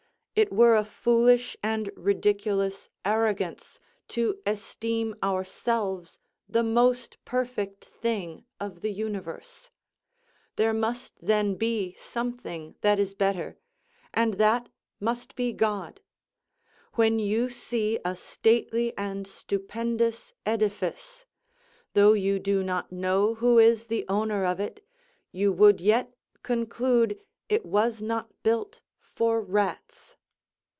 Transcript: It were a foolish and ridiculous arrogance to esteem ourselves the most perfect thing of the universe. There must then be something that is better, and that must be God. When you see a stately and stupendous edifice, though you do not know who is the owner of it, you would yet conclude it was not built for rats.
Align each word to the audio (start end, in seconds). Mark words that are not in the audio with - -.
It 0.33 0.51
were 0.51 0.75
a 0.75 0.85
foolish 0.85 1.55
and 1.61 1.91
ridiculous 1.97 2.89
arrogance 3.03 3.79
to 4.07 4.39
esteem 4.47 5.13
ourselves 5.21 6.17
the 6.47 6.63
most 6.63 7.17
perfect 7.25 7.83
thing 7.85 8.45
of 8.59 8.79
the 8.79 8.91
universe. 8.93 9.69
There 10.55 10.73
must 10.73 11.13
then 11.21 11.55
be 11.55 11.93
something 11.97 12.75
that 12.81 12.97
is 12.97 13.13
better, 13.13 13.57
and 14.13 14.35
that 14.35 14.69
must 15.01 15.35
be 15.35 15.51
God. 15.51 15.99
When 16.93 17.19
you 17.19 17.49
see 17.49 17.99
a 18.05 18.15
stately 18.15 18.97
and 18.97 19.27
stupendous 19.27 20.33
edifice, 20.45 21.25
though 21.93 22.13
you 22.13 22.39
do 22.39 22.63
not 22.63 22.89
know 22.89 23.35
who 23.35 23.59
is 23.59 23.87
the 23.87 24.05
owner 24.07 24.45
of 24.45 24.61
it, 24.61 24.83
you 25.33 25.51
would 25.51 25.81
yet 25.81 26.15
conclude 26.41 27.19
it 27.49 27.65
was 27.65 28.01
not 28.01 28.31
built 28.43 28.79
for 29.01 29.41
rats. 29.41 30.15